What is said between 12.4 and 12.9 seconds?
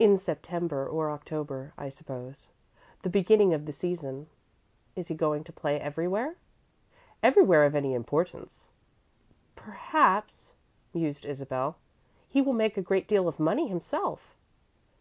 will make a